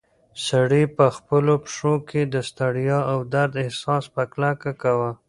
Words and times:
سړی 0.47 0.83
په 0.97 1.05
خپلو 1.15 1.53
پښو 1.65 1.93
کې 2.09 2.21
د 2.33 2.35
ستړیا 2.49 2.99
او 3.11 3.19
درد 3.33 3.53
احساس 3.63 4.03
په 4.15 4.23
کلکه 4.33 4.71
کاوه. 4.81 5.11